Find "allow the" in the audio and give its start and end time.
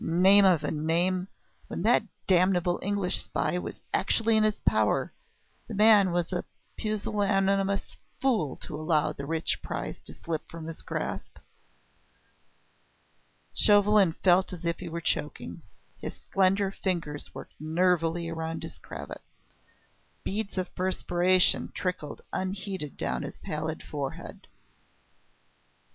8.75-9.27